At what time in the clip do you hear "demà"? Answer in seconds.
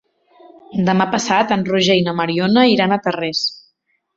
0.87-1.05